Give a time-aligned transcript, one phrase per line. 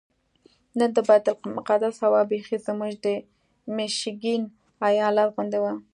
[0.77, 3.07] نن د بیت المقدس هوا بیخي زموږ د
[3.75, 4.41] میشیګن
[4.87, 5.73] ایالت غوندې وه.